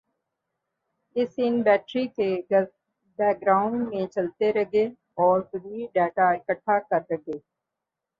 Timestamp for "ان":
1.37-1.61